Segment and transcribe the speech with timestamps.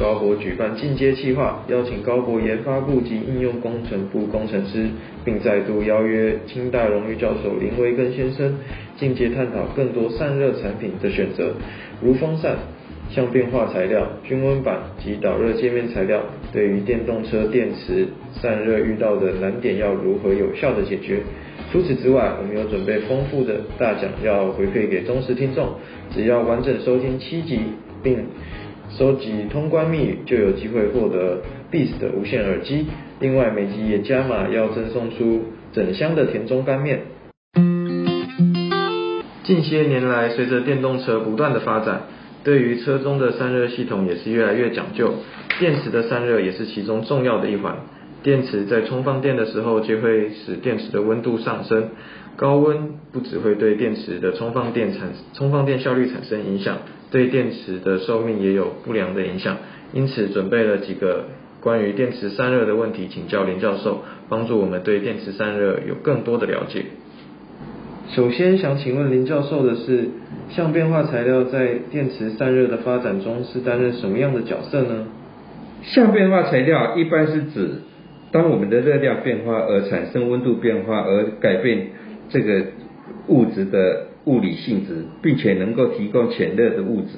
[0.00, 4.88] 高博举办进阶计划，邀请高博研发部及应用工程部工程师，
[5.26, 8.56] 并再度邀约清大荣誉教授林维根先生，
[8.96, 11.52] 进阶探讨更多散热产品的选择，
[12.00, 12.56] 如风扇、
[13.10, 21.18] 相变化材料、均温板及导热界面材料，对于电动车电池散热遇到的难点要如何有效的解决。
[21.70, 25.74] 除此之外，我们有准备丰富的大奖要回馈给忠实听众，
[26.10, 27.60] 只要完整收听七集，
[28.02, 28.16] 并
[28.98, 31.38] 收集通关密语，就有机会获得
[31.70, 32.86] Beats 的无线耳机。
[33.20, 35.42] 另外，每集也加码要赠送出
[35.72, 37.02] 整箱的田中干面。
[39.44, 42.02] 近些年来，随着电动车不断的发展，
[42.44, 45.14] 对于车中的散热系统也是越来越讲究，
[45.58, 47.76] 电池的散热也是其中重要的一环。
[48.22, 51.90] 电池在充放电的时候，就会使电池的温度上升。
[52.36, 56.78] 高温不只会对电池的充放电产充放电效率产生影响，
[57.10, 59.56] 对电池的寿命也有不良的影响。
[59.92, 61.24] 因此，准备了几个
[61.60, 66.84] 关于电池散热的问题，请教林教授，帮助我们对电池散热有更多的了解。
[68.12, 70.08] 首先想请问林教授的是，
[70.50, 75.06] 相变化材料在电池散热的发展中是担任什么样的角色呢？
[75.82, 77.70] 相变化材料一般是指。
[78.32, 81.88] 当我们的热量变化而产生温度变化而改变
[82.28, 82.64] 这个
[83.26, 87.08] 物质的物理性质，并且能够提供潜热的物质，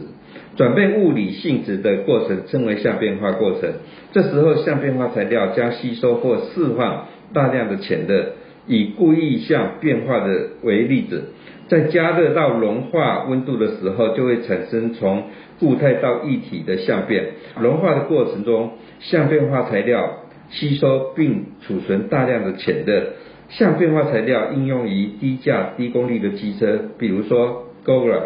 [0.57, 3.71] 转变物理性质的过程称为相变化过程。
[4.13, 8.33] 这时候相变化材料将吸收或释放大量的潜热。
[8.69, 11.25] 以故意相变化的为例子，
[11.67, 15.25] 在加热到融化温度的时候，就会产生从
[15.59, 17.31] 固态到液体的相变。
[17.61, 20.19] 融化的过程中，相变化材料。
[20.51, 23.15] 吸收并储存大量的潜热，
[23.49, 28.21] 相变化材料应用于低价低功率的机车，比如说 GoGo、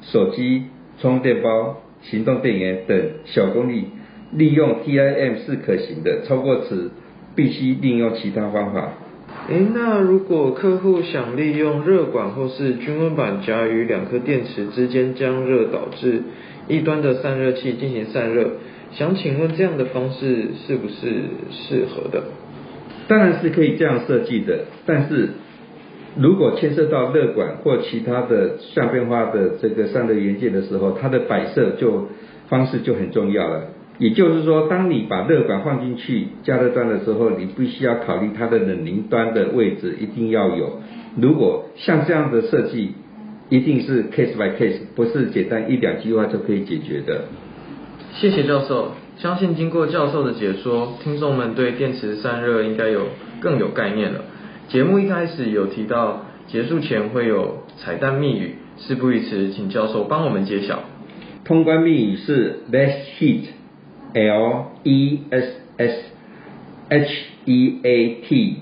[0.00, 0.64] 手机
[1.00, 3.84] 充电宝、行动电源等小功率，
[4.32, 6.90] 利用 TIM 是可行的，超过此
[7.36, 8.94] 必须利用其他方法。
[9.48, 16.22] 诶，那如果客户想利用热管或是均温板夹于两颗电池之间，将热导致
[16.68, 18.52] 一端的散热器进行散热。
[18.92, 22.24] 想请问这样的方式是不是适合的？
[23.08, 25.30] 当然是可以这样设计的，但是
[26.16, 32.08] 如果牵涉到热管或其他的相变化的这个散热元件的时候，它的摆设就
[32.48, 33.68] 方式就很重要了。
[33.98, 40.80] 也就是说，当你把热管放进去加热端的时候，你必须要考虑它的冷凝端的位置一定要有。
[41.20, 42.92] 如果像这样的设计，
[43.50, 47.24] 一定是 case by case，不是简单一两句话就可以解决的。
[48.14, 53.08] 谢谢教授，相信经过教授的解说，听众们对电池散热应该有
[53.40, 54.20] 更有概念了。
[54.68, 60.80] 节目一开始有提到，结束前会有彩蛋密语，事不宜迟，请教授帮我们揭晓。
[61.44, 66.02] 通关密语是 Less Heat，L E S S
[66.88, 68.56] H E A T。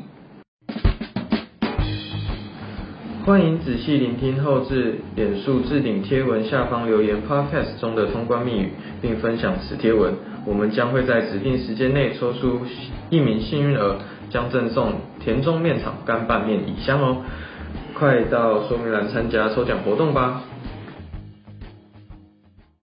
[3.31, 10.13] 欢迎仔细聆听后置脸书置顶贴文下方留言 Podcast 中的通关密语，并分享此贴文。
[10.45, 12.63] 我们将会在指定时间内抽出
[13.09, 13.99] 一名幸运儿，
[14.31, 17.19] 将赠送田中面厂干拌面一箱哦！
[17.95, 20.43] 快到说明栏参加抽奖活动吧！